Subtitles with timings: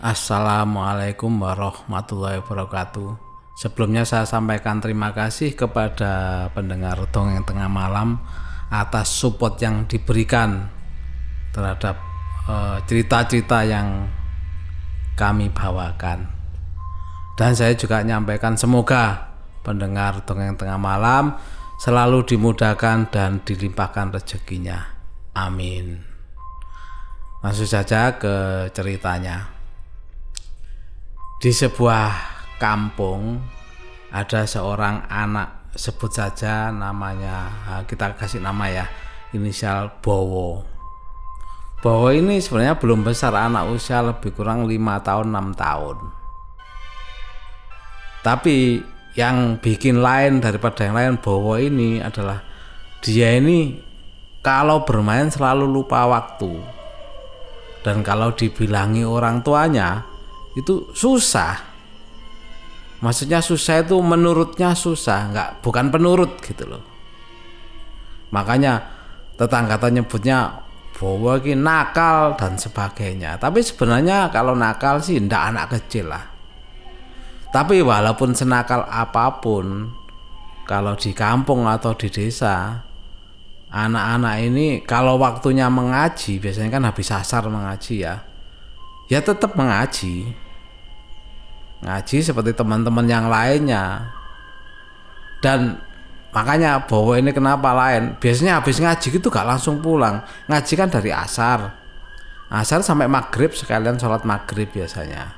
[0.00, 3.20] Assalamualaikum warahmatullahi wabarakatuh.
[3.52, 8.16] Sebelumnya saya sampaikan terima kasih kepada pendengar dongeng tengah malam
[8.72, 10.72] atas support yang diberikan
[11.52, 12.00] terhadap
[12.48, 14.08] eh, cerita-cerita yang
[15.20, 16.32] kami bawakan.
[17.36, 21.36] Dan saya juga menyampaikan semoga pendengar dongeng tengah malam
[21.76, 24.80] selalu dimudahkan dan dilimpahkan rezekinya.
[25.36, 26.00] Amin.
[27.44, 29.59] Langsung saja ke ceritanya.
[31.40, 32.12] Di sebuah
[32.60, 33.40] kampung
[34.12, 37.48] ada seorang anak sebut saja namanya
[37.88, 38.84] kita kasih nama ya
[39.32, 40.60] inisial Bowo.
[41.80, 45.96] Bowo ini sebenarnya belum besar anak usia lebih kurang lima tahun enam tahun.
[48.20, 48.84] Tapi
[49.16, 52.44] yang bikin lain daripada yang lain Bowo ini adalah
[53.00, 53.80] dia ini
[54.44, 56.52] kalau bermain selalu lupa waktu
[57.80, 60.09] dan kalau dibilangi orang tuanya
[60.54, 61.70] itu susah.
[63.00, 66.84] Maksudnya susah itu menurutnya susah nggak bukan penurut gitu loh.
[68.30, 68.78] Makanya
[69.40, 70.68] tetangga nyebutnya
[71.00, 73.40] bahwa ini nakal dan sebagainya.
[73.40, 76.28] Tapi sebenarnya kalau nakal sih ndak anak kecil lah.
[77.50, 79.96] Tapi walaupun senakal apa pun
[80.68, 82.84] kalau di kampung atau di desa
[83.74, 88.29] anak-anak ini kalau waktunya mengaji biasanya kan habis asar mengaji ya
[89.10, 90.30] ya tetap mengaji.
[91.82, 94.14] Ngaji seperti teman-teman yang lainnya.
[95.42, 95.82] Dan
[96.30, 98.14] makanya bahwa ini kenapa lain.
[98.22, 100.22] Biasanya habis ngaji itu gak langsung pulang.
[100.46, 101.74] Ngaji kan dari asar.
[102.50, 105.34] Asar sampai maghrib sekalian sholat maghrib biasanya.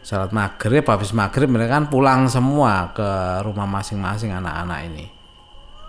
[0.00, 3.08] Sholat maghrib habis maghrib mereka kan pulang semua ke
[3.44, 5.06] rumah masing-masing anak-anak ini.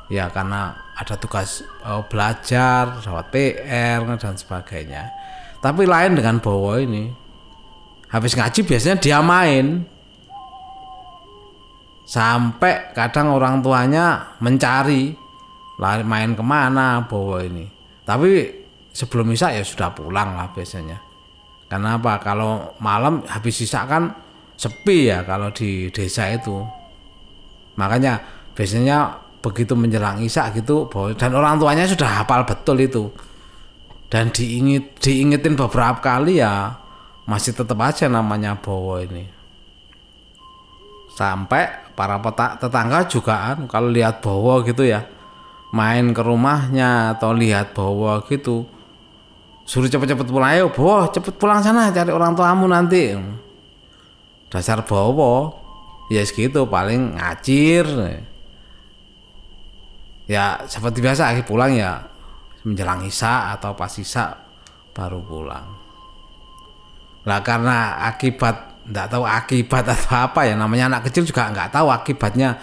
[0.08, 5.04] Ya karena ada tugas uh, belajar, sholat PR dan sebagainya.
[5.58, 7.10] Tapi lain dengan Bowo ini.
[8.08, 9.84] Habis ngaji biasanya dia main.
[12.08, 15.12] Sampai kadang orang tuanya mencari
[15.82, 17.68] main ke mana Bowo ini.
[18.08, 18.48] Tapi
[18.96, 20.98] sebelum Isa ya sudah pulang lah biasanya.
[21.68, 22.24] Karena apa?
[22.24, 24.14] Kalau malam habis Isa kan
[24.56, 26.64] sepi ya kalau di desa itu.
[27.76, 28.24] Makanya
[28.56, 33.04] biasanya begitu menjelang Isa gitu dan orang tuanya sudah hafal betul itu
[34.08, 36.80] dan diingit diingetin beberapa kali ya
[37.28, 39.28] masih tetap aja namanya Bowo ini.
[41.12, 45.04] Sampai para petak tetangga juga kan kalau lihat Bowo gitu ya
[45.76, 48.64] main ke rumahnya atau lihat Bowo gitu
[49.68, 53.12] suruh cepet-cepet pulang ayo Bowo cepet pulang sana cari orang tuamu nanti.
[54.48, 55.52] Dasar Bowo
[56.08, 57.84] ya segitu paling ngacir.
[60.32, 62.17] Ya seperti biasa pulang ya
[62.68, 64.36] menjelang Isya atau pas Isya
[64.92, 65.68] baru pulang.
[67.24, 71.88] Lah karena akibat nggak tahu akibat atau apa ya namanya anak kecil juga nggak tahu
[71.92, 72.60] akibatnya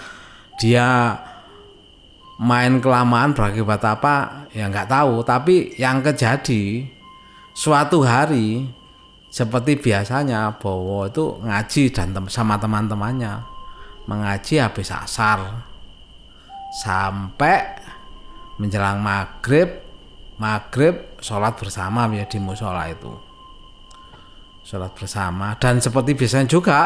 [0.60, 1.16] dia
[2.40, 6.88] main kelamaan berakibat apa ya nggak tahu tapi yang terjadi
[7.54, 8.66] suatu hari
[9.30, 13.42] seperti biasanya Bowo itu ngaji dan sama teman-temannya
[14.08, 15.62] mengaji habis asar
[16.82, 17.78] sampai
[18.58, 19.83] menjelang maghrib
[20.38, 23.10] maghrib sholat bersama ya di musola itu.
[24.64, 25.54] Sholat bersama.
[25.60, 26.78] Dan seperti biasanya juga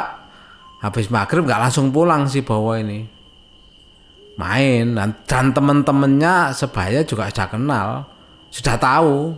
[0.83, 3.07] habis maghrib nggak langsung pulang sih bawa ini.
[4.39, 4.95] Main.
[4.95, 7.89] Dan, dan temen-temennya sebaya juga sudah kenal.
[8.53, 9.35] Sudah tahu.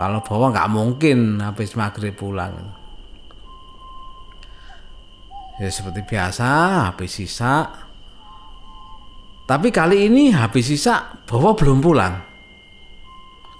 [0.00, 2.56] Kalau bawa nggak mungkin habis maghrib pulang.
[5.60, 6.48] Ya seperti biasa
[6.88, 7.68] habis sisa.
[9.44, 12.29] Tapi kali ini habis sisa bawa belum pulang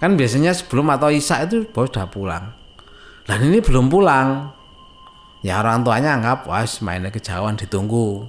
[0.01, 2.57] Kan biasanya sebelum atau isak itu bos sudah pulang.
[3.29, 4.49] Dan ini belum pulang.
[5.45, 8.25] Ya orang tuanya anggap wah mainnya kejauhan ditunggu.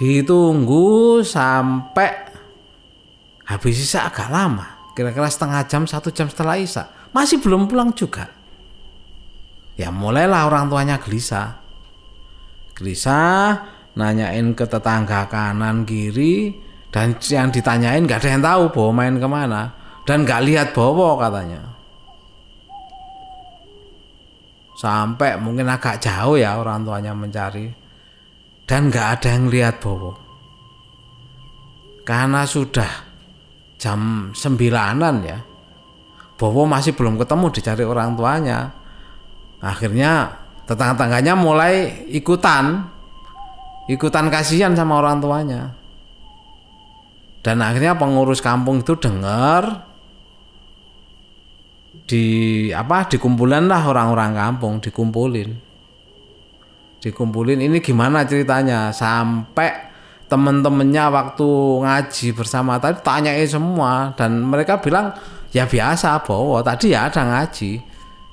[0.00, 2.32] Ditunggu sampai
[3.44, 4.80] habis isak agak lama.
[4.96, 6.88] Kira-kira setengah jam, satu jam setelah isak.
[7.12, 8.32] Masih belum pulang juga.
[9.76, 11.60] Ya mulailah orang tuanya gelisah.
[12.80, 13.60] Gelisah,
[13.92, 16.56] nanyain ke tetangga kanan kiri
[16.88, 21.16] dan yang ditanyain gak ada yang tahu bahwa main ke mana dan gak lihat Bowo
[21.20, 21.60] katanya.
[24.76, 27.68] Sampai mungkin agak jauh ya orang tuanya mencari.
[28.64, 30.30] Dan gak ada yang lihat Bowo
[32.10, 32.90] karena sudah
[33.78, 35.38] jam sembilanan ya
[36.40, 38.72] Bowo masih belum ketemu dicari orang tuanya.
[39.60, 42.88] Akhirnya tetangga-tangganya mulai ikutan
[43.84, 45.76] ikutan kasihan sama orang tuanya.
[47.44, 49.89] Dan akhirnya pengurus kampung itu dengar
[52.10, 52.24] di
[52.74, 55.54] apa dikumpulin lah orang-orang kampung dikumpulin.
[56.98, 58.90] Dikumpulin ini gimana ceritanya?
[58.90, 59.70] Sampai
[60.26, 61.48] temen-temennya waktu
[61.86, 65.14] ngaji bersama tadi tanyain semua dan mereka bilang
[65.54, 67.78] ya biasa bahwa tadi ya ada ngaji.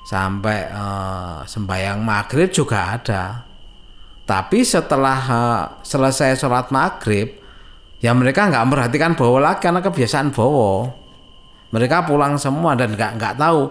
[0.08, 3.46] Sampai uh, sembahyang maghrib juga ada.
[4.26, 7.30] Tapi setelah uh, selesai sholat maghrib
[8.02, 10.90] ya mereka nggak memperhatikan bawa lagi karena kebiasaan bawa
[11.74, 13.68] mereka pulang semua dan nggak nggak tahu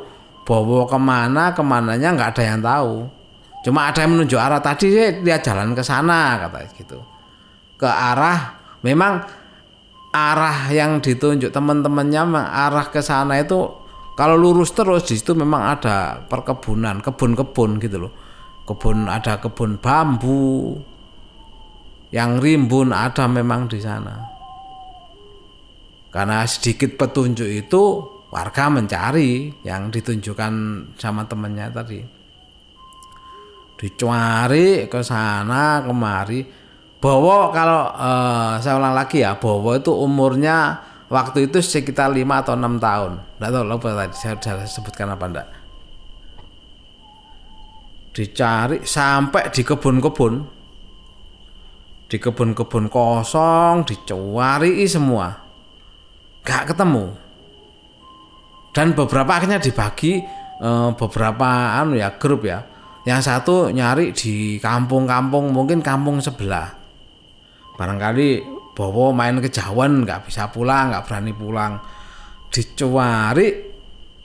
[0.48, 2.94] bawa ke mana ke mananya nggak ada yang tahu
[3.66, 7.00] cuma ada yang menunjuk arah tadi dia jalan ke sana kata gitu
[7.76, 8.56] ke arah
[8.86, 9.22] memang
[10.16, 16.26] arah yang ditunjuk teman-temannya arah ke sana itu kalau lurus terus di situ memang ada
[16.26, 18.14] perkebunan, kebun-kebun gitu loh.
[18.66, 20.74] Kebun ada kebun bambu
[22.10, 24.37] yang rimbun ada memang di sana.
[26.10, 27.84] Karena sedikit petunjuk itu
[28.32, 30.54] warga mencari yang ditunjukkan
[30.96, 32.00] sama temannya tadi.
[33.78, 36.42] Dicari ke sana kemari
[36.98, 40.82] Bowo kalau uh, saya ulang lagi ya, Bowo itu umurnya
[41.14, 43.12] waktu itu sekitar 5 atau 6 tahun.
[43.38, 45.48] Enggak tahu lupa tadi saya sudah sebutkan apa enggak.
[48.18, 50.58] Dicari sampai di kebun-kebun.
[52.08, 55.47] Di kebun-kebun kosong, dicari semua.
[56.48, 57.12] Gak ketemu.
[58.72, 60.24] Dan beberapa akhirnya dibagi
[60.64, 62.64] uh, beberapa anu ya grup ya.
[63.04, 66.78] Yang satu nyari di kampung-kampung mungkin kampung sebelah
[67.78, 68.42] barangkali
[68.74, 71.78] bawa main kejauhan nggak bisa pulang nggak berani pulang
[72.50, 73.54] dicuari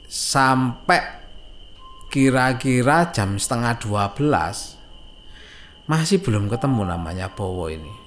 [0.09, 1.01] sampai
[2.09, 4.81] kira-kira jam setengah dua belas
[5.89, 8.02] masih belum ketemu namanya Bowo ini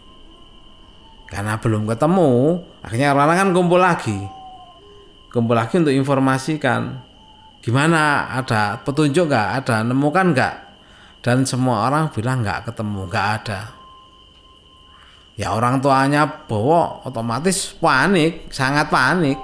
[1.36, 4.20] karena belum ketemu akhirnya orang-orang kan kumpul lagi.
[5.28, 6.96] Kumpul lagi untuk informasikan
[7.60, 10.56] gimana ada petunjuk nggak ada nemukan nggak?
[11.20, 13.62] Dan semua orang bilang nggak ketemu nggak ada.
[15.36, 19.36] Ya orang tuanya bawa otomatis panik sangat panik.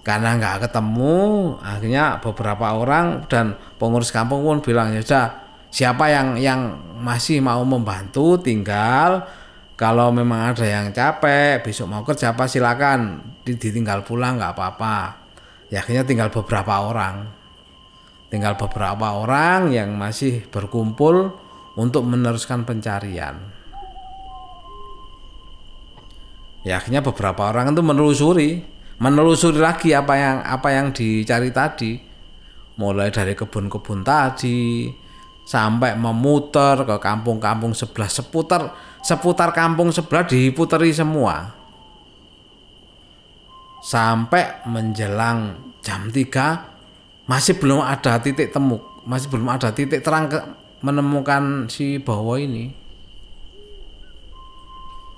[0.00, 1.16] Karena nggak ketemu
[1.60, 5.43] akhirnya beberapa orang dan pengurus kampung pun bilang ya sudah
[5.74, 6.60] siapa yang yang
[7.02, 9.26] masih mau membantu tinggal.
[9.74, 13.34] Kalau memang ada yang capek besok mau kerja apa silakan.
[13.42, 15.26] Ditinggal pulang nggak apa-apa.
[15.74, 17.26] Ya tinggal beberapa orang.
[18.30, 21.34] Tinggal beberapa orang yang masih berkumpul
[21.74, 23.42] untuk meneruskan pencarian.
[26.62, 28.62] Ya beberapa orang itu menelusuri,
[29.02, 31.98] menelusuri lagi apa yang apa yang dicari tadi,
[32.80, 34.88] mulai dari kebun-kebun tadi
[35.44, 38.72] sampai memutar ke kampung-kampung sebelah seputar
[39.04, 41.52] seputar kampung sebelah diputeri semua.
[43.84, 50.40] Sampai menjelang jam 3 masih belum ada titik temu masih belum ada titik terang ke,
[50.80, 52.72] menemukan si Bowo ini.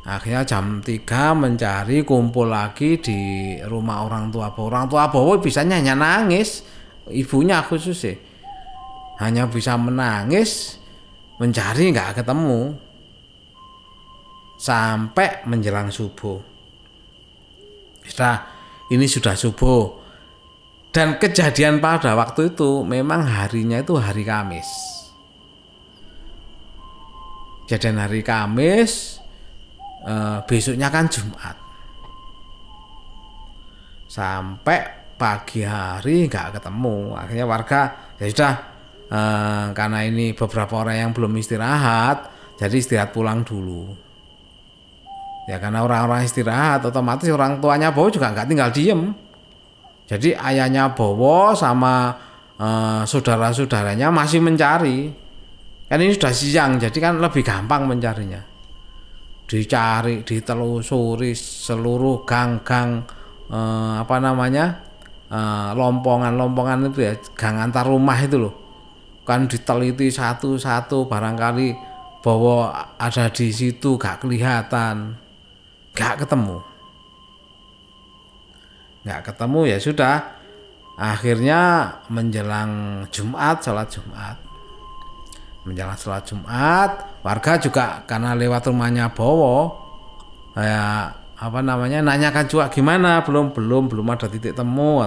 [0.06, 3.18] Akhirnya jam 3 mencari kumpul lagi di
[3.62, 6.66] rumah orang tua Bowo orang tua Bowo bisa hanya nangis
[7.06, 8.18] ibunya khusus sih
[9.16, 10.80] hanya bisa menangis
[11.40, 12.76] mencari nggak ketemu.
[14.56, 16.40] Sampai menjelang subuh.
[18.08, 18.36] Sudah
[18.88, 19.84] ini sudah subuh.
[20.88, 24.64] Dan kejadian pada waktu itu memang harinya itu hari Kamis.
[27.68, 29.20] Kejadian hari Kamis
[30.08, 31.56] eh, besoknya kan Jumat.
[34.08, 34.80] Sampai
[35.20, 37.12] pagi hari nggak ketemu.
[37.12, 37.80] Akhirnya warga
[38.16, 38.75] ya sudah
[39.10, 43.92] eh, karena ini beberapa orang yang belum istirahat jadi istirahat pulang dulu.
[45.46, 49.14] Ya karena orang-orang istirahat otomatis orang tuanya Bowo juga nggak tinggal diem.
[50.08, 52.16] Jadi ayahnya Bowo sama
[52.56, 55.12] eh, saudara-saudaranya masih mencari.
[55.86, 58.42] Kan ini sudah siang jadi kan lebih gampang mencarinya.
[59.46, 63.04] Dicari ditelusuri seluruh gang-gang
[63.52, 64.82] eh, apa namanya
[65.30, 68.65] eh, lompongan-lompongan itu ya gang antar rumah itu loh
[69.26, 71.74] kan diteliti satu-satu barangkali
[72.22, 75.18] bahwa ada di situ gak kelihatan.
[75.92, 76.62] Gak ketemu.
[79.02, 80.16] Gak ketemu ya sudah.
[80.96, 84.38] Akhirnya menjelang Jumat sholat Jumat.
[85.66, 86.90] Menjelang sholat Jumat
[87.26, 89.74] warga juga karena lewat rumahnya Bowo
[90.54, 95.04] kayak apa namanya nanyakan juga gimana belum belum belum ada titik temu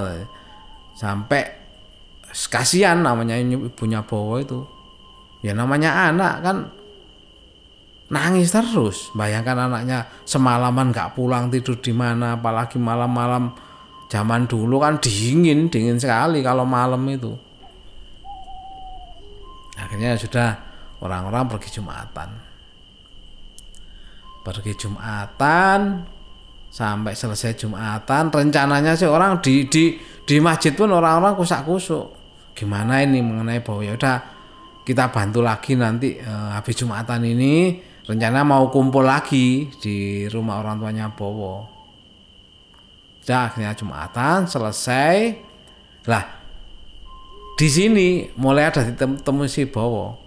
[0.94, 1.59] sampai
[2.30, 4.60] kasihan namanya ibunya Bowo itu.
[5.42, 6.58] Ya namanya anak kan
[8.12, 9.10] nangis terus.
[9.16, 13.54] Bayangkan anaknya semalaman nggak pulang tidur di mana apalagi malam-malam
[14.10, 17.34] zaman dulu kan dingin dingin sekali kalau malam itu.
[19.80, 20.60] Akhirnya sudah
[21.00, 22.30] orang-orang pergi jumatan.
[24.44, 26.04] Pergi jumatan
[26.70, 29.98] sampai selesai jumatan rencananya sih orang di di
[30.30, 32.19] di masjid pun orang-orang kusak kusuk
[32.60, 34.18] gimana ini mengenai bahwa ya udah
[34.84, 40.82] kita bantu lagi nanti eh, habis jumatan ini rencana mau kumpul lagi di rumah orang
[40.82, 41.70] tuanya Bowo.
[43.22, 45.38] Sudah akhirnya Jumatan selesai.
[46.10, 46.26] Lah
[47.54, 50.18] di sini mulai ada ditemu si Bowo.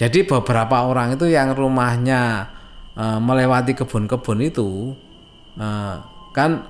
[0.00, 2.48] Jadi beberapa orang itu yang rumahnya
[2.96, 4.96] e, melewati kebun-kebun itu
[5.60, 5.68] e,
[6.32, 6.64] kan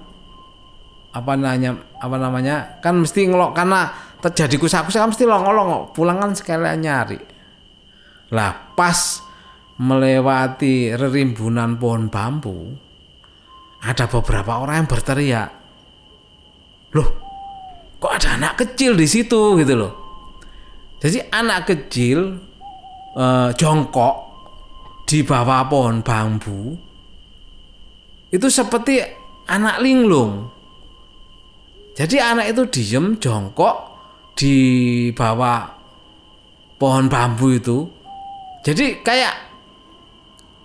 [1.15, 6.33] apa namanya apa namanya kan mesti ngelok karena terjadi kusak-kusak kan mesti longok-longok pulang kan
[6.37, 7.21] sekalian nyari.
[8.31, 9.25] Lah pas
[9.81, 12.77] melewati rerimbunan pohon bambu,
[13.81, 15.49] ada beberapa orang yang berteriak,
[16.93, 17.09] loh,
[17.97, 19.93] kok ada anak kecil di situ gitu loh.
[21.01, 22.37] Jadi anak kecil
[23.17, 24.15] eh, jongkok
[25.09, 26.77] di bawah pohon bambu
[28.31, 29.03] itu seperti
[29.51, 30.47] anak linglung.
[31.99, 33.90] Jadi anak itu diem jongkok
[34.35, 34.57] di
[35.13, 35.69] bawah
[36.81, 37.89] pohon bambu itu.
[38.65, 39.35] Jadi kayak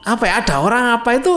[0.06, 1.34] apa ya ada orang apa itu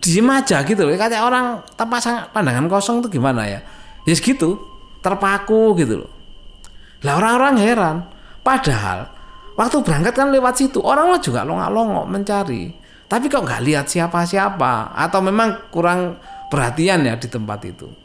[0.00, 0.92] diem aja gitu loh.
[0.96, 2.00] Kayak orang tanpa
[2.32, 3.60] pandangan kosong itu gimana ya?
[4.04, 4.60] Ya yes, gitu
[5.00, 6.10] terpaku gitu loh.
[7.04, 7.96] Lah orang-orang heran.
[8.44, 9.08] Padahal
[9.56, 12.72] waktu berangkat kan lewat situ orang juga longak-longok mencari.
[13.04, 14.96] Tapi kok nggak lihat siapa-siapa?
[14.96, 18.03] Atau memang kurang perhatian ya di tempat itu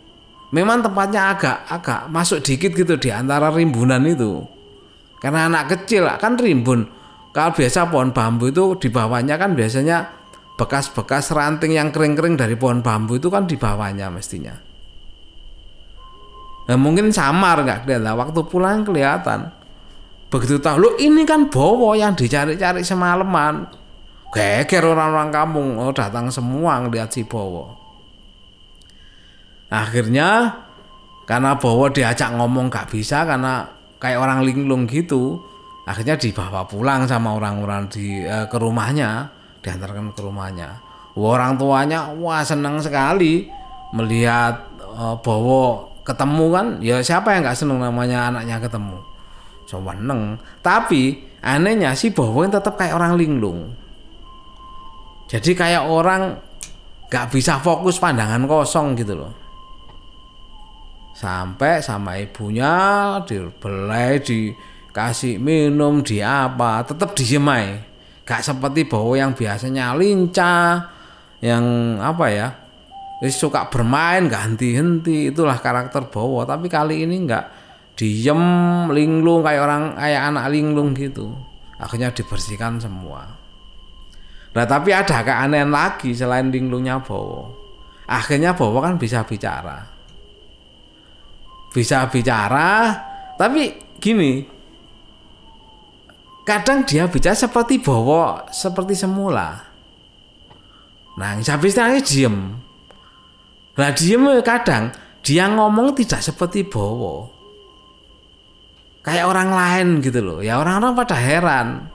[0.50, 4.46] memang tempatnya agak agak masuk dikit gitu di antara rimbunan itu
[5.22, 6.90] karena anak kecil kan rimbun
[7.30, 10.20] kalau biasa pohon bambu itu di bawahnya kan biasanya
[10.60, 14.52] bekas-bekas ranting yang kering-kering dari pohon bambu itu kan di bawahnya mestinya.
[16.68, 18.14] Nah, mungkin samar nggak kelihatan.
[18.20, 19.56] Waktu pulang kelihatan.
[20.30, 23.66] Begitu tahu, lo ini kan bowo yang dicari-cari semalaman.
[24.30, 27.79] Geger orang-orang kampung, oh datang semua ngeliat si bowo.
[29.70, 30.50] Akhirnya
[31.30, 33.62] karena bowo diajak ngomong gak bisa karena
[34.02, 35.38] kayak orang linglung gitu
[35.86, 39.30] akhirnya dibawa pulang sama orang-orang di uh, ke rumahnya
[39.62, 40.82] diantarkan ke rumahnya.
[41.14, 43.46] Orang tuanya wah senang sekali
[43.94, 46.68] melihat uh, Bowo ketemu kan?
[46.82, 48.98] Ya siapa yang nggak seneng namanya anaknya ketemu?
[49.70, 53.70] Seneng tapi anehnya si Bowo tetap kayak orang linglung.
[55.30, 56.42] Jadi kayak orang
[57.06, 59.39] nggak bisa fokus pandangan kosong gitu loh
[61.20, 62.72] sampai sama ibunya
[63.28, 64.56] dibelai di
[64.96, 67.84] kasih minum di apa tetap dijemai
[68.24, 70.88] gak seperti Bowo yang biasanya lincah
[71.44, 72.48] yang apa ya
[73.28, 76.48] suka bermain gak henti-henti itulah karakter Bowo.
[76.48, 77.46] Tapi kali ini nggak
[78.00, 78.40] diem
[78.96, 81.36] linglung kayak orang kayak anak linglung gitu.
[81.76, 83.28] Akhirnya dibersihkan semua.
[84.56, 87.52] Nah tapi ada keanehan lagi selain linglungnya Bowo.
[88.08, 89.99] Akhirnya Bowo kan bisa bicara
[91.74, 92.96] bisa bicara
[93.38, 94.58] tapi gini.
[96.44, 99.70] Kadang dia bicara seperti bawa seperti semula.
[101.14, 102.58] Nangis habis nangis diem.
[103.78, 104.90] Lah diem kadang
[105.22, 107.30] dia ngomong tidak seperti bawa.
[109.06, 110.40] Kayak orang lain gitu loh.
[110.42, 111.86] Ya orang-orang pada heran.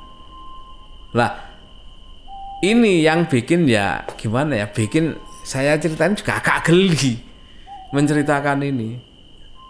[1.19, 1.45] Lah
[2.65, 7.21] ini yang bikin ya gimana ya bikin saya ceritain juga agak geli
[7.93, 9.14] menceritakan ini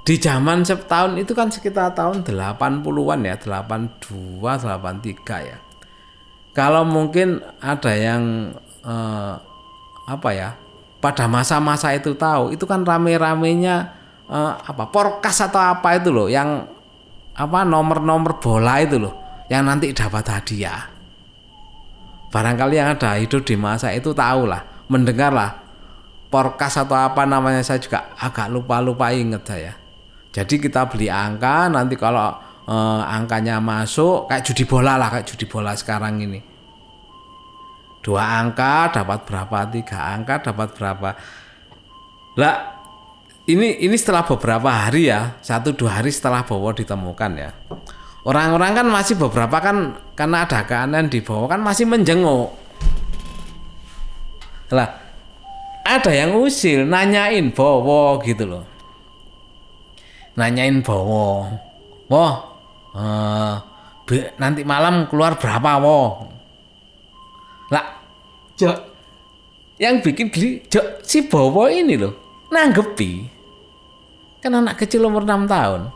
[0.04, 5.58] di zaman setahun itu kan sekitar tahun 80-an ya, 82, 83 ya.
[6.52, 8.52] Kalau mungkin ada yang
[8.84, 9.34] eh,
[10.04, 10.60] apa ya?
[11.00, 13.76] Pada masa-masa itu tahu, itu kan rame-ramenya
[14.28, 14.92] eh, apa?
[14.92, 16.68] Porkas atau apa itu loh yang
[17.34, 19.16] apa nomor-nomor bola itu loh
[19.48, 20.92] yang nanti dapat hadiah.
[22.28, 25.64] Barangkali yang ada hidup di masa itu tahu lah, mendengarlah
[26.28, 29.83] porkas atau apa namanya saya juga agak lupa-lupa inget saya
[30.34, 32.34] jadi kita beli angka nanti kalau
[32.66, 36.42] eh, angkanya masuk kayak judi bola lah kayak judi bola sekarang ini.
[38.02, 41.08] Dua angka dapat berapa, tiga angka dapat berapa.
[42.34, 42.54] Lah
[43.46, 47.54] ini ini setelah beberapa hari ya, satu dua hari setelah Bowo ditemukan ya.
[48.26, 52.50] Orang-orang kan masih beberapa kan karena ada keanehan di Bowo kan masih menjenguk.
[54.74, 54.98] Lah
[55.86, 58.73] ada yang usil nanyain Bowo gitu loh
[60.34, 61.46] nanyain Bowo,
[62.10, 62.34] Woh,
[62.94, 63.54] uh,
[64.38, 66.10] nanti malam keluar berapa, Woh?
[67.72, 67.86] Lah,
[68.54, 68.70] Jo,
[69.78, 73.32] yang bikin geli, Jo, si Bowo ini loh, nanggepi.
[74.44, 75.88] kan anak kecil umur 6 tahun.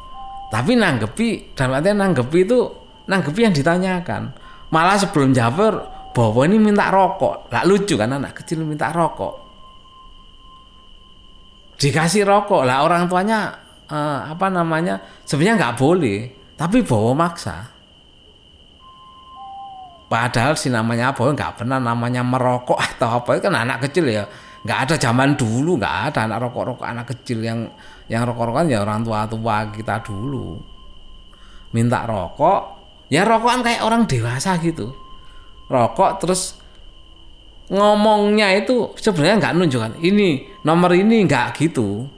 [0.49, 2.65] Tapi nanggepi dalam artian nanggepi itu
[3.05, 4.33] nanggepi yang ditanyakan.
[4.73, 5.85] Malah sebelum jawab
[6.17, 7.53] bahwa ini minta rokok.
[7.53, 9.45] Lah lucu kan anak kecil minta rokok.
[11.77, 16.19] Dikasih rokok lah orang tuanya eh, apa namanya sebenarnya nggak boleh
[16.59, 17.57] tapi bawa maksa.
[20.09, 24.25] Padahal si namanya apa nggak pernah namanya merokok atau apa itu kan anak kecil ya.
[24.65, 27.69] Nggak ada zaman dulu nggak ada anak rokok rokok anak kecil yang
[28.09, 30.57] yang rokok-rokokan ya orang tua-tua kita dulu.
[31.77, 32.61] Minta rokok
[33.13, 34.97] ya rokokan kayak orang dewasa gitu.
[35.69, 36.57] Rokok terus
[37.69, 42.09] ngomongnya itu sebenarnya nggak nunjukkan ini nomor ini nggak gitu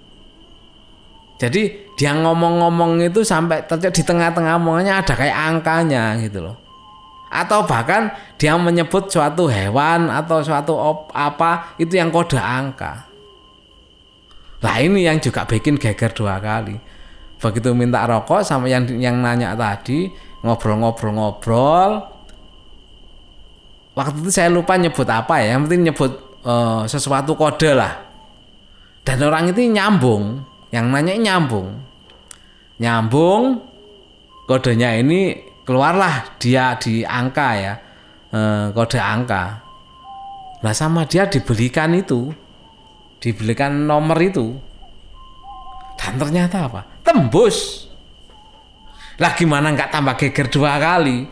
[1.40, 6.56] jadi dia ngomong-ngomong itu sampai terjadi di tengah-tengah omongannya ada kayak angkanya gitu loh
[7.30, 13.10] atau bahkan dia menyebut suatu hewan atau suatu op, apa itu yang kode angka
[14.60, 16.76] Nah ini yang juga bikin geger dua kali.
[17.40, 20.12] Begitu minta rokok sama yang yang nanya tadi
[20.44, 22.04] ngobrol-ngobrol-ngobrol.
[23.96, 26.12] Waktu itu saya lupa nyebut apa ya, yang penting nyebut
[26.44, 28.04] uh, sesuatu kode lah.
[29.00, 31.82] Dan orang itu nyambung, yang nanya nyambung.
[32.80, 33.60] Nyambung,
[34.46, 35.36] kodenya ini
[35.66, 37.74] keluarlah dia di angka ya,
[38.32, 39.62] uh, kode angka.
[40.60, 42.32] Nah sama dia dibelikan itu.
[43.20, 44.56] Dibelikan nomor itu.
[46.00, 46.80] Dan ternyata apa?
[47.04, 47.84] Tembus.
[49.20, 51.28] Lah gimana nggak tambah geger dua kali?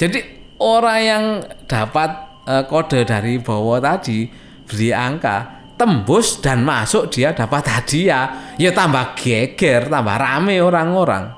[0.00, 0.18] Jadi
[0.56, 1.24] orang yang
[1.68, 2.10] dapat
[2.48, 4.28] uh, kode dari bawah tadi
[4.64, 8.56] beli angka tembus dan masuk dia dapat hadiah.
[8.56, 11.36] Ya tambah geger tambah rame orang-orang.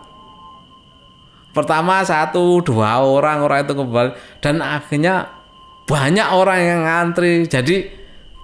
[1.53, 4.11] Pertama satu dua orang orang itu kembali.
[4.39, 5.27] Dan akhirnya
[5.91, 7.51] banyak orang yang ngantri.
[7.51, 7.77] Jadi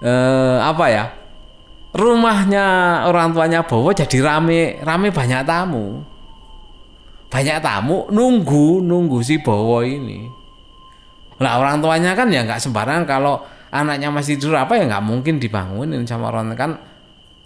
[0.03, 1.05] eh, apa ya
[1.95, 2.65] rumahnya
[3.07, 4.83] orang tuanya bawa jadi rame.
[4.83, 6.03] Rame banyak tamu.
[7.31, 10.27] Banyak tamu nunggu nunggu si bawa ini.
[11.39, 15.35] Lah orang tuanya kan ya nggak sembarangan kalau anaknya masih tidur apa ya nggak mungkin
[15.35, 16.55] dibangunin sama orang.
[16.55, 16.79] Kan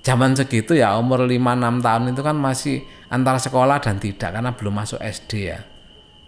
[0.05, 4.73] zaman segitu ya umur 5-6 tahun itu kan masih antara sekolah dan tidak karena belum
[4.77, 5.59] masuk SD ya.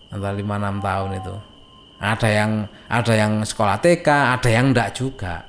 [0.09, 1.35] Antara 5-6 tahun itu.
[2.01, 2.51] Ada yang
[2.89, 5.45] ada yang sekolah TK ada yang enggak juga.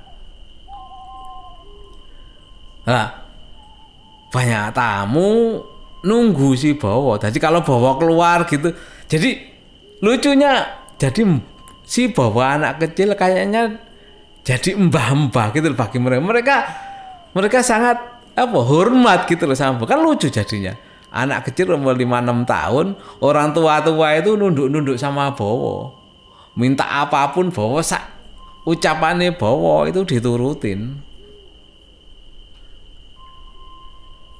[2.82, 3.08] Nah,
[4.28, 5.62] banyak tamu
[6.02, 7.16] nunggu si bawa.
[7.16, 8.74] Jadi kalau bawa keluar gitu,
[9.06, 9.38] jadi
[10.02, 10.66] lucunya
[10.98, 11.22] jadi
[11.86, 13.78] si bawa anak kecil kayaknya
[14.42, 16.22] jadi mbah-mbah gitu loh bagi mereka.
[16.22, 16.56] Mereka
[17.32, 17.96] mereka sangat
[18.32, 20.74] apa hormat gitu loh sama kan lucu jadinya.
[21.12, 22.86] Anak kecil umur 5-6 tahun,
[23.20, 25.92] orang tua-tua itu nunduk-nunduk sama bawa.
[26.56, 28.00] Minta apa pun bawa sak
[28.64, 31.12] ucapannya bawa itu diturutin.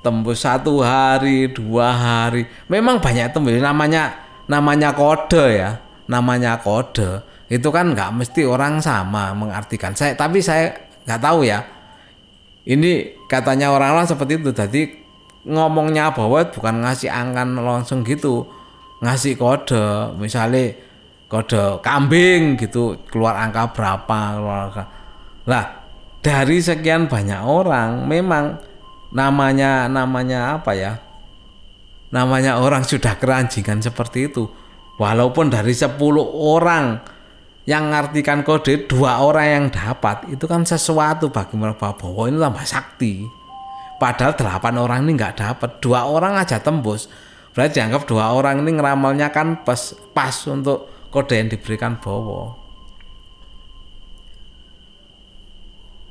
[0.02, 4.18] tembus satu hari dua hari memang banyak tembus namanya
[4.50, 5.78] namanya kode ya
[6.10, 9.92] namanya kode itu kan nggak mesti orang sama mengartikan.
[9.92, 10.72] Saya tapi saya
[11.04, 11.60] nggak tahu ya.
[12.64, 14.56] Ini katanya orang-orang seperti itu.
[14.56, 14.82] Jadi
[15.44, 18.48] ngomongnya bahwa bukan ngasih angkan langsung gitu.
[19.04, 20.72] Ngasih kode misalnya
[21.28, 22.96] kode kambing gitu.
[23.12, 24.84] Keluar angka berapa keluar angka.
[25.44, 25.64] Lah
[26.24, 28.56] dari sekian banyak orang memang
[29.12, 30.96] namanya namanya apa ya?
[32.16, 34.48] Namanya orang sudah keranjingan seperti itu.
[34.96, 36.00] Walaupun dari 10
[36.32, 37.00] orang
[37.62, 43.22] yang ngartikan kode dua orang yang dapat itu kan sesuatu bagi bahwa ini tambah sakti.
[44.02, 45.70] Padahal delapan orang ini nggak dapat.
[45.78, 47.06] Dua orang aja tembus.
[47.54, 52.58] Berarti dianggap dua orang ini ngeramalnya kan pas pas untuk kode yang diberikan Bowo.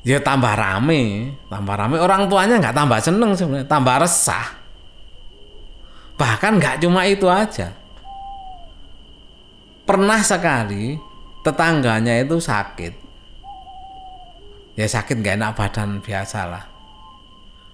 [0.08, 1.36] Ya tambah rame.
[1.52, 2.00] Tambah rame.
[2.00, 3.68] Orang tuanya nggak tambah seneng sebenarnya.
[3.68, 4.48] Tambah resah.
[6.16, 7.76] Bahkan nggak cuma itu aja.
[9.84, 11.11] Pernah sekali
[11.42, 12.94] tetangganya itu sakit.
[14.80, 16.72] Ya sakit nggak enak badan biasa lah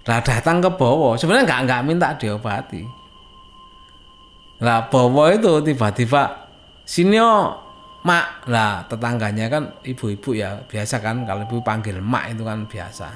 [0.08, 2.82] datang ke Bowo sebenarnya nggak nggak minta diobati.
[4.64, 6.48] Lah Bowo itu tiba-tiba
[6.88, 7.60] sinio
[8.08, 8.48] mak.
[8.48, 13.08] Lah tetangganya kan ibu-ibu ya biasa kan kalau ibu panggil mak itu kan biasa.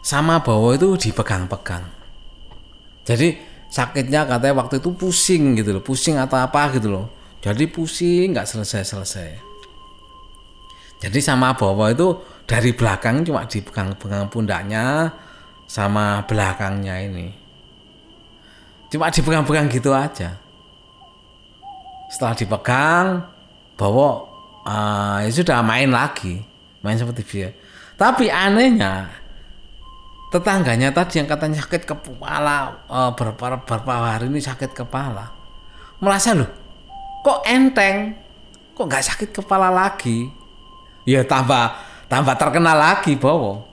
[0.00, 1.84] Sama bawa itu dipegang-pegang.
[3.04, 3.36] Jadi
[3.68, 7.06] sakitnya katanya waktu itu pusing gitu loh pusing atau apa gitu loh
[7.40, 9.30] jadi pusing nggak selesai-selesai
[11.00, 12.12] jadi sama bawa itu
[12.44, 15.08] dari belakang cuma dipegang-pegang pundaknya
[15.64, 17.32] sama belakangnya ini.
[18.92, 20.36] Cuma dipegang-pegang gitu aja.
[22.12, 23.06] Setelah dipegang
[23.80, 24.28] bawa
[24.68, 26.44] uh, ya sudah main lagi.
[26.84, 27.48] Main seperti dia
[28.00, 29.12] tapi anehnya
[30.32, 35.28] tetangganya tadi yang katanya sakit kepala uh, beberapa, beberapa hari ini sakit kepala
[36.00, 36.48] merasa loh
[37.20, 38.16] kok enteng?
[38.76, 40.28] Kok nggak sakit kepala lagi?
[41.04, 41.76] Ya tambah
[42.08, 43.66] tambah terkenal lagi Bowo.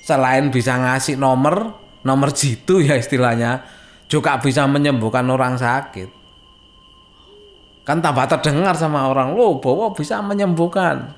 [0.00, 3.64] Selain bisa ngasih nomor nomor jitu ya istilahnya
[4.08, 6.08] juga bisa menyembuhkan orang sakit.
[7.84, 11.12] Kan tambah terdengar sama orang lo Bowo bisa menyembuhkan.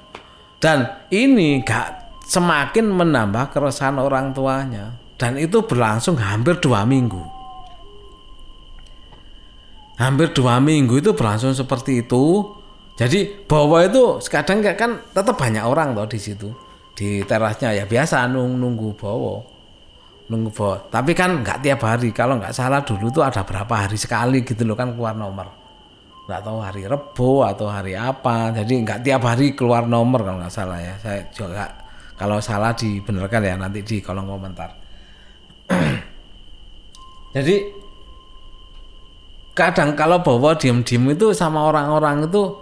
[0.57, 4.97] Dan ini gak semakin menambah keresahan orang tuanya.
[5.21, 7.36] Dan itu berlangsung hampir dua minggu
[9.97, 12.55] hampir dua minggu itu berlangsung seperti itu.
[12.97, 16.49] Jadi bawah itu kadang kan tetap banyak orang loh di situ
[16.97, 17.77] di terasnya.
[17.77, 19.45] Ya biasa nung nunggu bawa
[20.33, 20.77] nunggu bawa.
[20.89, 22.13] Tapi kan nggak tiap hari.
[22.17, 25.49] Kalau nggak salah dulu tuh ada berapa hari sekali gitu loh kan keluar nomor.
[26.27, 28.57] Nggak tahu hari Rebo atau hari apa.
[28.57, 30.97] Jadi nggak tiap hari keluar nomor kalau nggak salah ya.
[30.97, 31.69] Saya juga
[32.17, 34.73] kalau salah dibenarkan ya nanti di kolom komentar.
[37.37, 37.86] Jadi
[39.57, 42.53] kadang kalau bawa diem-diem itu sama orang-orang itu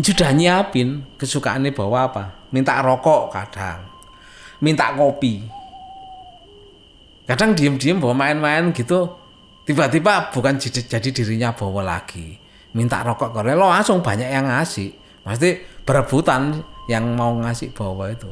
[0.00, 2.24] sudah nyiapin kesukaannya bawa apa?
[2.50, 3.96] Minta rokok kadang
[4.60, 5.44] minta kopi.
[7.26, 9.10] Kadang diem-diem bawa main-main gitu
[9.66, 12.38] tiba-tiba bukan jadi dirinya bawa lagi.
[12.76, 14.94] Minta rokok Korea lo langsung banyak yang ngasih.
[15.26, 18.30] Pasti berebutan yang mau ngasih bawa itu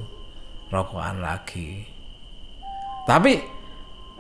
[0.71, 1.83] rokokan lagi.
[3.03, 3.33] Tapi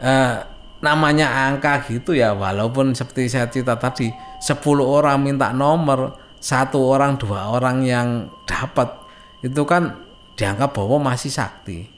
[0.02, 0.36] eh,
[0.84, 7.16] namanya angka gitu ya walaupun seperti saya cerita tadi 10 orang minta nomor satu orang
[7.16, 8.92] dua orang yang dapat
[9.40, 9.96] itu kan
[10.36, 11.88] dianggap bahwa masih sakti.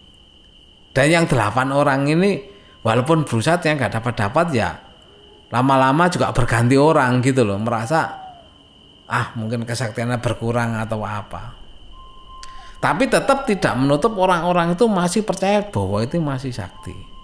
[0.95, 2.47] Dan yang delapan orang ini
[2.87, 4.71] walaupun berusaha yang nggak dapat dapat ya
[5.51, 8.23] lama-lama juga berganti orang gitu loh merasa
[9.11, 11.59] ah mungkin kesaktiannya berkurang atau apa.
[12.79, 17.16] Tapi tetap tidak menutup orang-orang itu masih percaya bahwa itu masih sakti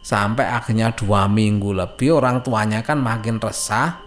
[0.00, 4.00] sampai akhirnya dua minggu lebih orang tuanya kan makin resah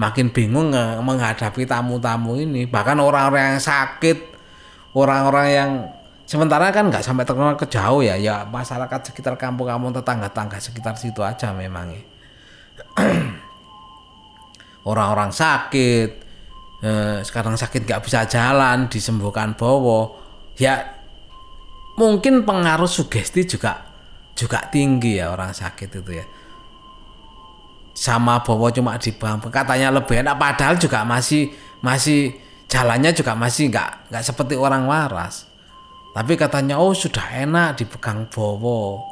[0.00, 0.72] makin bingung
[1.04, 2.64] menghadapi tamu-tamu ini.
[2.64, 4.18] Bahkan orang-orang yang sakit
[4.96, 5.70] orang-orang yang
[6.24, 11.20] sementara kan nggak sampai terkenal ke jauh ya ya masyarakat sekitar kampung-kampung tetangga-tangga sekitar situ
[11.26, 11.94] aja memang
[14.90, 16.10] orang-orang sakit
[16.80, 20.16] eh, sekarang sakit nggak bisa jalan disembuhkan bowo.
[20.56, 20.96] Ya
[22.00, 23.89] mungkin pengaruh sugesti juga
[24.40, 26.24] juga tinggi ya orang sakit itu ya.
[27.92, 31.52] Sama bawa cuma di bang katanya lebih enak padahal juga masih
[31.84, 32.32] masih
[32.64, 35.44] jalannya juga masih nggak nggak seperti orang waras.
[36.16, 39.04] Tapi katanya oh sudah enak dipegang Bowo.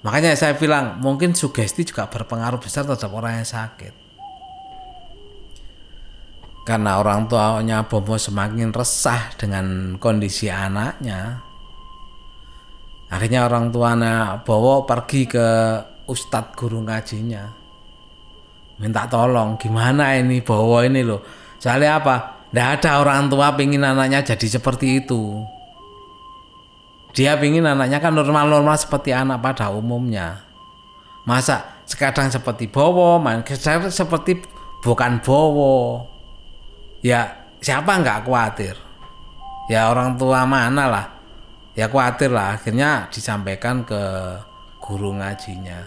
[0.00, 3.92] Makanya saya bilang mungkin sugesti juga berpengaruh besar terhadap orang yang sakit.
[6.64, 11.49] Karena orang tuanya Bowo semakin resah dengan kondisi anaknya
[13.10, 15.46] akhirnya orang tuanya Bowo pergi ke
[16.06, 17.44] ustadz guru ngajinya.
[18.80, 21.20] Minta tolong gimana ini bawa ini loh?
[21.60, 22.16] Soalnya apa?
[22.50, 25.44] Tidak ada orang tua pingin anaknya jadi seperti itu.
[27.12, 30.40] Dia pingin anaknya kan normal-normal seperti anak pada umumnya.
[31.28, 33.44] Masa sekarang seperti bowo main
[33.90, 34.40] seperti
[34.80, 36.06] bukan bowo
[37.04, 37.28] ya
[37.60, 38.74] siapa nggak khawatir?
[39.68, 41.19] Ya orang tua mana lah
[41.74, 44.02] ya khawatir lah akhirnya disampaikan ke
[44.82, 45.80] guru ngajinya.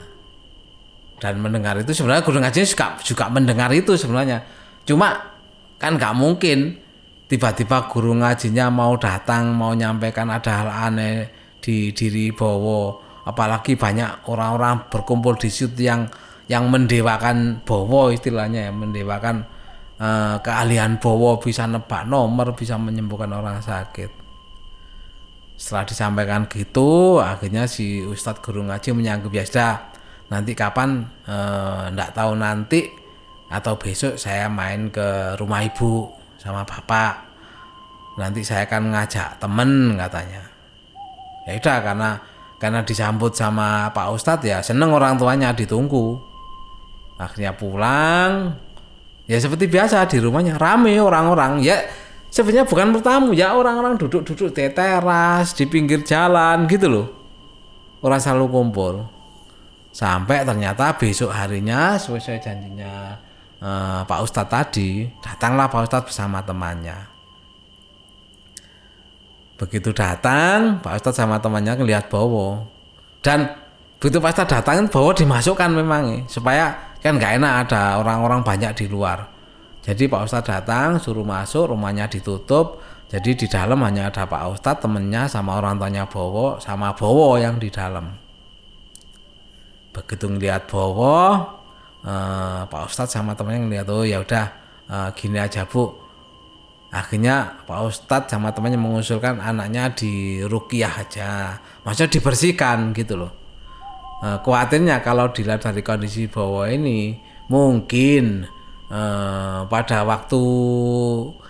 [1.20, 4.44] Dan mendengar itu sebenarnya guru ngaji juga juga mendengar itu sebenarnya.
[4.84, 5.36] Cuma
[5.80, 6.80] kan nggak mungkin
[7.28, 11.32] tiba-tiba guru ngajinya mau datang mau nyampaikan ada hal aneh
[11.64, 13.00] di diri Bowo.
[13.24, 16.12] Apalagi banyak orang-orang berkumpul di situ yang
[16.52, 19.48] yang mendewakan Bowo istilahnya ya mendewakan
[19.96, 24.23] eh, keahlian Bowo bisa nebak nomor bisa menyembuhkan orang sakit
[25.54, 29.94] setelah disampaikan gitu akhirnya si Ustadz guru ngaji menyanggup ya sudah
[30.28, 33.04] nanti kapan eh, tahu nanti
[33.54, 36.10] atau besok saya main ke rumah ibu
[36.42, 37.32] sama bapak.
[38.18, 40.42] Nanti saya akan ngajak temen katanya.
[41.46, 42.10] Ya udah karena
[42.58, 46.18] karena disambut sama Pak Ustadz ya seneng orang tuanya ditunggu.
[47.22, 48.58] Akhirnya pulang.
[49.30, 51.62] Ya seperti biasa di rumahnya rame orang-orang.
[51.62, 51.86] Ya
[52.34, 57.08] sebenarnya bukan bertamu ya orang-orang duduk-duduk di teras di pinggir jalan gitu loh.
[58.02, 58.96] Orang selalu kumpul.
[59.94, 63.14] Sampai ternyata besok harinya sesuai janjinya
[63.62, 66.98] eh, Pak Ustadz tadi datanglah Pak Ustadz bersama temannya.
[69.62, 72.66] Begitu datang Pak Ustadz sama temannya ngelihat Bowo.
[73.22, 73.46] Dan
[74.02, 78.86] begitu Pak Ustadz datang Bowo dimasukkan memang supaya kan nggak enak ada orang-orang banyak di
[78.90, 79.33] luar
[79.84, 82.80] jadi Pak Ustadz datang suruh masuk rumahnya ditutup.
[83.12, 87.60] Jadi di dalam hanya ada Pak Ustadz temennya sama orang tuanya Bowo sama Bowo yang
[87.60, 88.16] di dalam.
[89.92, 91.36] Begitu ngeliat Bowo
[92.00, 94.46] eh, Pak Ustadz sama temennya ngeliat oh ya udah
[94.88, 96.00] eh, gini aja bu.
[96.94, 101.60] Akhirnya Pak Ustadz sama temannya mengusulkan anaknya di rukiah aja.
[101.84, 103.36] Maksudnya dibersihkan gitu loh.
[104.24, 107.20] Eh, khawatirnya kalau dilihat dari kondisi Bowo ini
[107.52, 108.48] mungkin
[108.94, 110.42] eh, pada waktu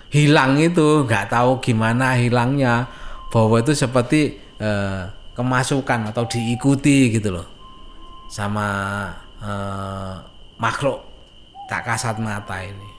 [0.08, 2.88] hilang itu nggak tahu gimana hilangnya.
[3.28, 5.02] Bahwa itu seperti eh,
[5.36, 7.46] kemasukan atau diikuti gitu loh.
[8.32, 8.68] Sama
[9.44, 10.14] eh,
[10.56, 11.04] makhluk
[11.68, 12.90] tak kasat mata ini.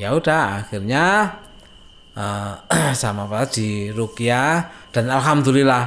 [0.00, 1.36] Ya udah akhirnya
[2.16, 2.54] eh,
[3.02, 4.72] sama apa di Rukia.
[4.88, 5.84] Dan alhamdulillah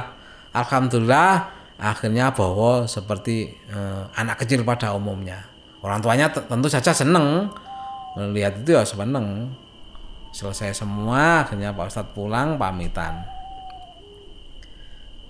[0.54, 7.50] alhamdulillah akhirnya bahwa seperti eh, anak kecil pada umumnya orang tuanya tentu saja seneng.
[8.18, 9.52] Melihat itu ya seneng.
[10.34, 13.24] Selesai semua akhirnya Pak Ustadz pulang pamitan.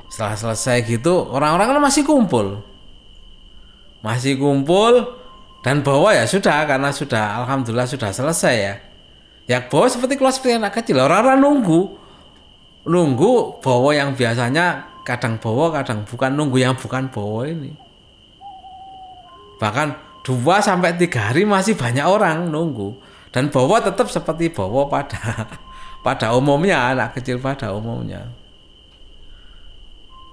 [0.08, 2.64] Setelah selesai gitu orang-orang kan masih kumpul.
[4.00, 5.04] Masih kumpul
[5.61, 8.74] dan bawa ya sudah karena sudah alhamdulillah sudah selesai ya.
[9.48, 11.80] Ya bawa seperti kelas seperti anak kecil orang-orang nunggu.
[12.88, 17.72] Nunggu bawa yang biasanya kadang bawa kadang bukan nunggu yang bukan bawa ini.
[19.61, 22.92] Bahkan dua sampai tiga hari masih banyak orang nunggu.
[23.32, 25.48] Dan bawa tetap seperti bawa pada
[26.06, 28.28] pada umumnya anak kecil pada umumnya.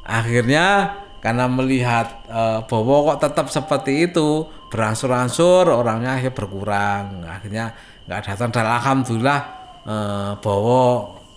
[0.03, 7.05] Akhirnya karena melihat e, Bowo kok tetap seperti itu berangsur-angsur orangnya akhirnya berkurang.
[7.23, 7.71] Akhirnya
[8.05, 8.51] nggak datang.
[8.51, 9.41] Dan alhamdulillah
[9.87, 9.95] e,
[10.43, 10.83] Bowo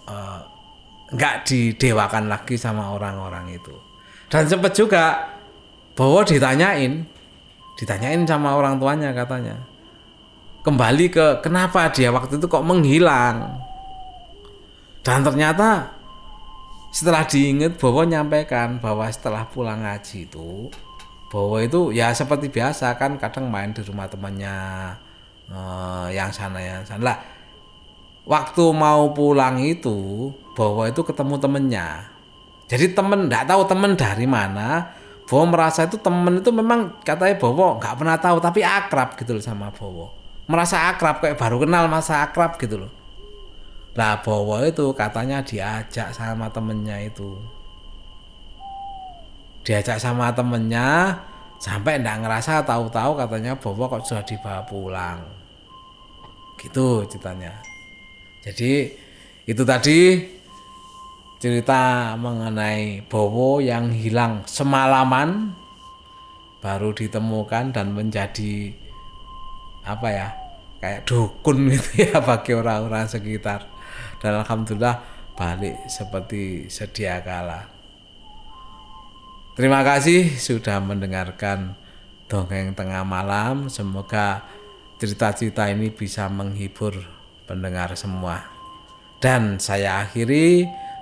[0.02, 0.16] e,
[1.14, 3.74] nggak didewakan lagi sama orang-orang itu.
[4.26, 5.30] Dan sempat juga
[5.94, 7.17] Bowo ditanyain
[7.78, 9.54] ditanyain sama orang tuanya katanya.
[10.66, 13.62] Kembali ke kenapa dia waktu itu kok menghilang?
[15.06, 15.94] Dan ternyata
[16.90, 20.66] setelah diingat bahwa nyampaikan bahwa setelah pulang ngaji itu
[21.30, 24.56] bahwa itu ya seperti biasa kan kadang main di rumah temannya
[25.46, 27.14] eh, yang sana yang sana.
[27.14, 27.18] Lah
[28.26, 31.88] waktu mau pulang itu bahwa itu ketemu temennya.
[32.68, 34.97] Jadi temen nggak tahu temen dari mana
[35.28, 39.44] Bowo merasa itu temen itu memang katanya Bowo nggak pernah tahu tapi akrab gitu loh
[39.44, 40.08] sama Bowo.
[40.48, 42.92] Merasa akrab kayak baru kenal masa akrab gitu loh.
[43.92, 47.36] Lah Bowo itu katanya diajak sama temennya itu.
[49.68, 51.20] Diajak sama temennya
[51.60, 55.20] sampai ndak ngerasa tahu-tahu katanya Bowo kok sudah dibawa pulang.
[56.56, 57.52] Gitu ceritanya.
[58.48, 58.96] Jadi
[59.44, 60.24] itu tadi
[61.38, 65.54] cerita mengenai Bowo yang hilang semalaman
[66.58, 68.74] baru ditemukan dan menjadi
[69.86, 70.28] apa ya
[70.82, 73.70] kayak dukun gitu ya bagi orang-orang sekitar.
[74.18, 74.98] Dan alhamdulillah
[75.38, 77.70] balik seperti sedia kala.
[79.54, 81.78] Terima kasih sudah mendengarkan
[82.26, 83.70] dongeng tengah malam.
[83.70, 84.42] Semoga
[84.98, 86.94] cerita-cerita ini bisa menghibur
[87.46, 88.42] pendengar semua.
[89.18, 90.66] Dan saya akhiri